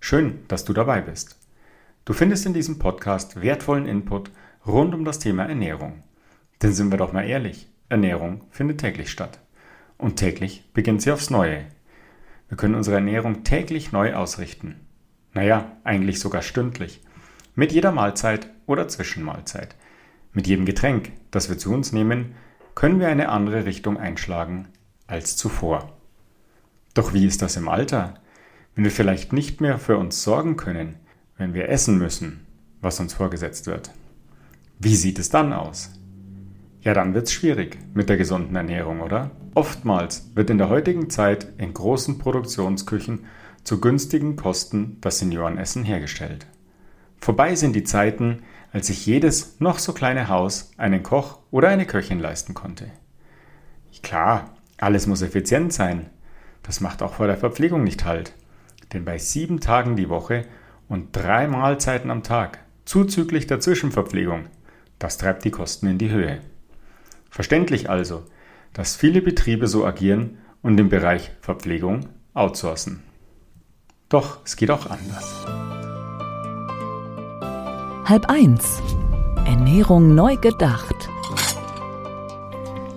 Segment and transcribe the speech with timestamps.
[0.00, 1.38] Schön, dass du dabei bist.
[2.04, 4.30] Du findest in diesem Podcast wertvollen Input
[4.66, 6.04] rund um das Thema Ernährung.
[6.62, 9.40] Denn sind wir doch mal ehrlich, Ernährung findet täglich statt.
[9.98, 11.66] Und täglich beginnt sie aufs Neue.
[12.48, 14.86] Wir können unsere Ernährung täglich neu ausrichten.
[15.34, 17.02] Naja, eigentlich sogar stündlich.
[17.54, 19.74] Mit jeder Mahlzeit oder Zwischenmahlzeit.
[20.32, 22.34] Mit jedem Getränk, das wir zu uns nehmen,
[22.74, 24.68] können wir eine andere Richtung einschlagen
[25.06, 25.98] als zuvor.
[26.94, 28.14] Doch wie ist das im Alter?
[28.76, 30.96] Wenn wir vielleicht nicht mehr für uns sorgen können,
[31.38, 32.46] wenn wir essen müssen,
[32.82, 33.90] was uns vorgesetzt wird.
[34.78, 35.92] Wie sieht es dann aus?
[36.82, 39.30] Ja, dann wird's schwierig mit der gesunden Ernährung, oder?
[39.54, 43.24] Oftmals wird in der heutigen Zeit in großen Produktionsküchen
[43.64, 46.46] zu günstigen Kosten das Seniorenessen hergestellt.
[47.16, 48.42] Vorbei sind die Zeiten,
[48.72, 52.90] als sich jedes noch so kleine Haus einen Koch oder eine Köchin leisten konnte.
[54.02, 56.10] Klar, alles muss effizient sein.
[56.62, 58.34] Das macht auch vor der Verpflegung nicht halt.
[58.92, 60.44] Denn bei sieben Tagen die Woche
[60.88, 64.44] und drei Mahlzeiten am Tag, zuzüglich der Zwischenverpflegung,
[64.98, 66.40] das treibt die Kosten in die Höhe.
[67.30, 68.24] Verständlich also,
[68.72, 73.02] dass viele Betriebe so agieren und im Bereich Verpflegung outsourcen.
[74.08, 75.46] Doch es geht auch anders.
[78.04, 78.80] Halb eins.
[79.44, 81.08] Ernährung neu gedacht.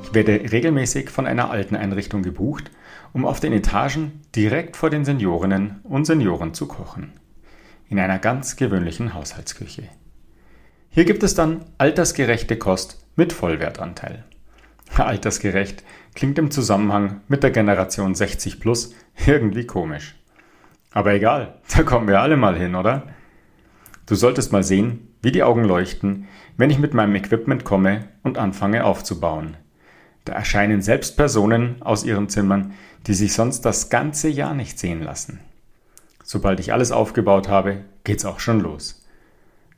[0.10, 2.72] Ich werde regelmäßig von einer alten Einrichtung gebucht,
[3.14, 7.14] um auf den Etagen direkt vor den Seniorinnen und Senioren zu kochen.
[7.90, 9.84] In einer ganz gewöhnlichen Haushaltsküche.
[10.90, 14.24] Hier gibt es dann altersgerechte Kost mit Vollwertanteil.
[14.98, 15.83] Altersgerecht
[16.16, 18.95] klingt im Zusammenhang mit der Generation 60 plus
[19.28, 20.16] irgendwie komisch.
[20.89, 23.04] Aber egal, da kommen wir alle mal hin, oder?
[24.08, 28.39] Du solltest mal sehen, wie die Augen leuchten, wenn ich mit meinem Equipment komme und
[28.39, 29.56] anfange aufzubauen.
[30.30, 32.73] Da erscheinen selbst Personen aus ihren Zimmern,
[33.08, 35.40] die sich sonst das ganze Jahr nicht sehen lassen.
[36.23, 39.04] Sobald ich alles aufgebaut habe, geht's auch schon los.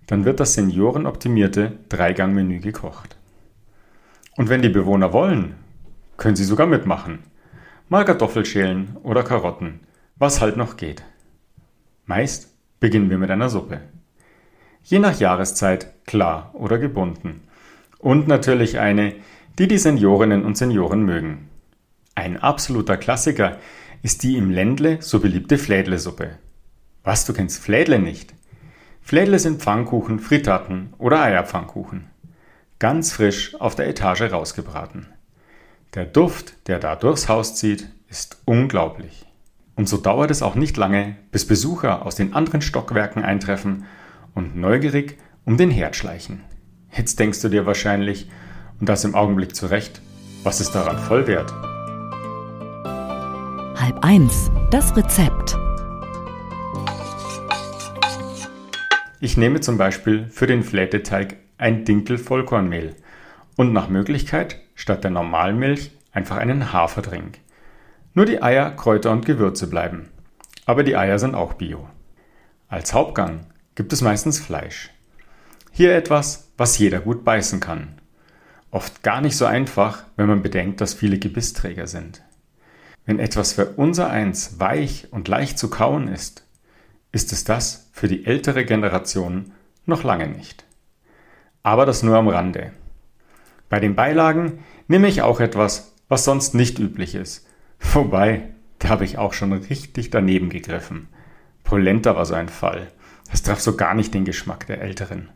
[0.07, 3.15] Dann wird das seniorenoptimierte Dreigangmenü gekocht.
[4.35, 5.55] Und wenn die Bewohner wollen,
[6.17, 7.19] können sie sogar mitmachen.
[7.87, 9.79] Mal Kartoffelschälen oder Karotten,
[10.17, 11.01] was halt noch geht.
[12.05, 13.79] Meist beginnen wir mit einer Suppe.
[14.83, 17.39] Je nach Jahreszeit klar oder gebunden.
[17.99, 19.15] Und natürlich eine,
[19.57, 21.49] die die Seniorinnen und Senioren mögen.
[22.15, 23.57] Ein absoluter Klassiker
[24.01, 26.37] ist die im Ländle so beliebte Flädlesuppe.
[27.03, 28.33] Was, du kennst Flädle nicht?
[29.01, 32.05] Flädle sind Pfannkuchen, Frittaten oder Eierpfannkuchen.
[32.79, 35.07] Ganz frisch auf der Etage rausgebraten.
[35.93, 39.25] Der Duft, der da durchs Haus zieht, ist unglaublich.
[39.75, 43.85] Und so dauert es auch nicht lange, bis Besucher aus den anderen Stockwerken eintreffen
[44.33, 46.41] und neugierig um den Herd schleichen.
[46.91, 48.29] Jetzt denkst du dir wahrscheinlich,
[48.81, 50.01] und das im Augenblick zurecht,
[50.43, 51.53] was ist daran Vollwert?
[53.79, 54.51] Halb eins.
[54.71, 55.55] Das Rezept.
[59.19, 62.95] Ich nehme zum Beispiel für den Fläteteig ein Dinkel Vollkornmehl
[63.55, 67.37] und nach Möglichkeit statt der Normalmilch einfach einen Haferdrink.
[68.15, 70.09] Nur die Eier, Kräuter und Gewürze bleiben.
[70.65, 71.87] Aber die Eier sind auch bio.
[72.67, 73.41] Als Hauptgang
[73.75, 74.89] gibt es meistens Fleisch.
[75.71, 78.00] Hier etwas, was jeder gut beißen kann.
[78.71, 82.23] Oft gar nicht so einfach, wenn man bedenkt, dass viele Gebissträger sind.
[83.05, 86.45] Wenn etwas für unser Eins weich und leicht zu kauen ist,
[87.11, 89.51] ist es das für die ältere Generation
[89.85, 90.63] noch lange nicht.
[91.63, 92.71] Aber das nur am Rande.
[93.69, 97.47] Bei den Beilagen nehme ich auch etwas, was sonst nicht üblich ist.
[97.79, 98.49] Wobei,
[98.79, 101.07] da habe ich auch schon richtig daneben gegriffen.
[101.63, 102.87] Polenta war so ein Fall.
[103.29, 105.29] Das traf so gar nicht den Geschmack der Älteren.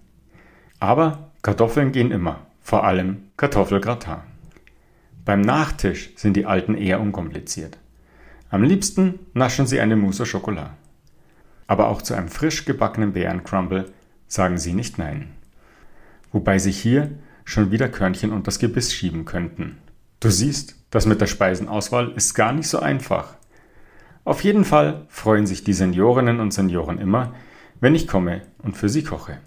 [0.80, 4.23] Aber Kartoffeln gehen immer, vor allem Kartoffelgratin.
[5.23, 7.77] Beim Nachtisch sind die Alten eher unkompliziert.
[8.50, 10.71] Am liebsten naschen sie eine Mousse au Chocolat.
[11.67, 13.94] Aber auch zu einem frisch gebackenen Beerencrumble
[14.27, 15.35] sagen sie nicht nein.
[16.31, 17.12] Wobei sich hier
[17.44, 19.77] schon wieder Körnchen unter das Gebiss schieben könnten.
[20.19, 23.35] Du siehst, das mit der Speisenauswahl ist gar nicht so einfach.
[24.23, 27.35] Auf jeden Fall freuen sich die Seniorinnen und Senioren immer,
[27.79, 29.38] wenn ich komme und für sie koche.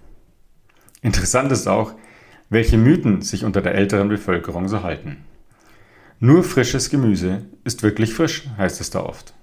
[1.03, 1.95] Interessant ist auch,
[2.51, 5.25] welche Mythen sich unter der älteren Bevölkerung so halten.
[6.21, 9.35] Nur frisches Gemüse ist wirklich frisch, heißt es da oft.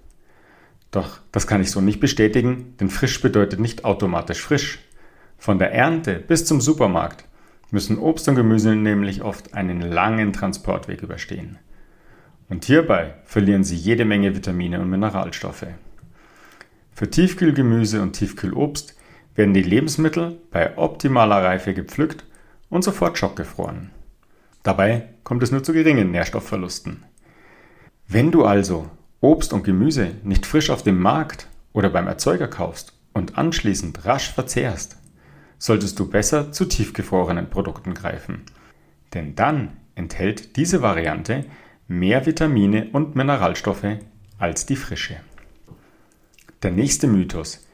[0.92, 4.80] Doch das kann ich so nicht bestätigen, denn frisch bedeutet nicht automatisch frisch.
[5.38, 7.26] Von der Ernte bis zum Supermarkt
[7.72, 11.58] müssen Obst und Gemüse nämlich oft einen langen Transportweg überstehen.
[12.50, 15.68] Und hierbei verlieren sie jede Menge Vitamine und Mineralstoffe.
[16.94, 18.96] Für Tiefkühlgemüse und Tiefkühlobst
[19.36, 22.24] werden die Lebensmittel bei optimaler Reife gepflückt
[22.70, 23.92] und sofort schockgefroren.
[24.64, 27.04] Dabei kommt es nur zu geringen Nährstoffverlusten.
[28.08, 28.90] Wenn du also
[29.22, 34.32] Obst und Gemüse nicht frisch auf dem Markt oder beim Erzeuger kaufst und anschließend rasch
[34.32, 34.98] verzehrst,
[35.58, 38.44] solltest du besser zu tiefgefrorenen Produkten greifen.
[39.14, 41.46] Denn dann enthält diese Variante
[41.88, 43.98] mehr Vitamine und Mineralstoffe
[44.38, 45.18] als die frische.
[46.64, 47.66] Der nächste Mythos.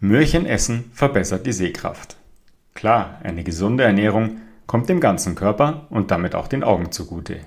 [0.00, 2.16] Möhrchen essen verbessert die Sehkraft.
[2.80, 7.40] Klar, eine gesunde Ernährung kommt dem ganzen Körper und damit auch den Augen zugute.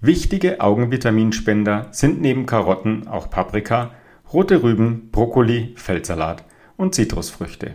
[0.00, 3.90] Wichtige Augenvitaminspender sind neben Karotten auch Paprika,
[4.32, 6.44] rote Rüben, Brokkoli, Feldsalat
[6.76, 7.74] und Zitrusfrüchte.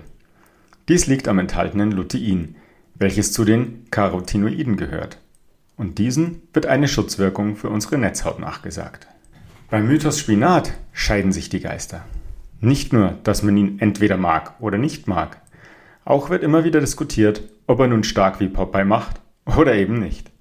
[0.88, 2.56] Dies liegt am enthaltenen Lutein,
[2.94, 5.19] welches zu den Carotinoiden gehört.
[5.75, 9.08] Und diesen wird eine Schutzwirkung für unsere Netzhaut nachgesagt.
[9.69, 12.06] Beim Mythos Spinat scheiden sich die Geister.
[12.62, 15.42] Nicht nur, dass man ihn entweder mag oder nicht mag.
[16.06, 19.19] Auch wird immer wieder diskutiert, ob er nun stark wie Popeye macht
[19.57, 20.31] oder eben nicht.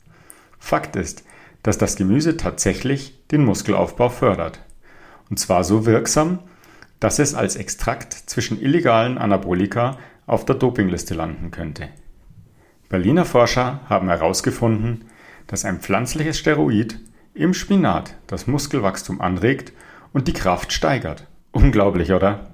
[0.59, 1.25] Fakt ist,
[1.63, 4.61] dass das Gemüse tatsächlich den Muskelaufbau fördert.
[5.31, 6.41] Und zwar so wirksam,
[7.01, 11.89] dass es als Extrakt zwischen illegalen Anabolika auf der Dopingliste landen könnte.
[12.91, 15.07] Berliner Forscher haben herausgefunden,
[15.47, 17.01] dass ein pflanzliches Steroid
[17.33, 19.73] im Spinat das Muskelwachstum anregt
[20.13, 21.27] und die Kraft steigert.
[21.53, 22.54] Unglaublich, oder?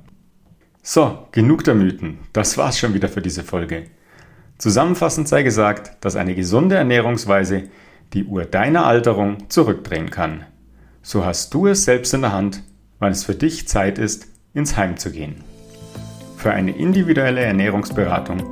[0.83, 2.21] So, genug der Mythen.
[2.33, 3.85] Das war's schon wieder für diese Folge.
[4.57, 7.65] Zusammenfassend sei gesagt, dass eine gesunde Ernährungsweise
[8.15, 10.47] die Uhr deiner Alterung zurückdrehen kann.
[11.03, 12.63] So hast du es selbst in der Hand,
[12.99, 15.45] wann es für dich Zeit ist, ins Heim zu gehen.
[16.37, 18.43] Für eine individuelle Ernährungsberatung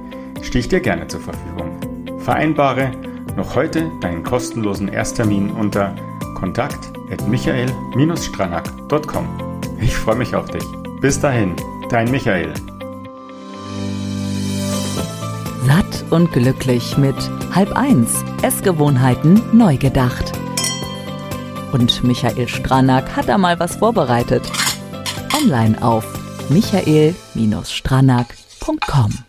[0.42, 1.80] stehe ich dir gerne zur Verfügung.
[2.20, 2.92] Vereinbare
[3.36, 5.94] noch heute deinen kostenlosen Ersttermin unter
[6.34, 9.28] kontakt.michael-stranak.com.
[9.80, 10.64] Ich freue mich auf dich.
[11.00, 11.54] Bis dahin,
[11.88, 12.52] dein Michael.
[15.67, 17.14] Satt und glücklich mit
[17.55, 20.32] halb eins Essgewohnheiten neu gedacht.
[21.73, 24.43] Und Michael Stranak hat da mal was vorbereitet.
[25.35, 26.05] Online auf
[26.49, 29.27] michael-stranak.com